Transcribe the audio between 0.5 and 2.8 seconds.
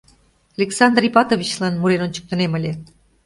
Александр Ипатовичлан мурен ончыктынем ыле.